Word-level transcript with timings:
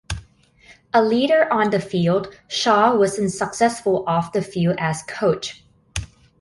A 0.95 1.03
leader 1.03 1.47
on 1.53 1.69
the 1.69 1.79
field, 1.79 2.33
Shaw 2.47 2.95
was 2.95 3.19
unsuccessful 3.19 4.03
off 4.07 4.31
the 4.33 4.41
field 4.41 4.77
as 4.79 5.03
coach. 5.03 5.63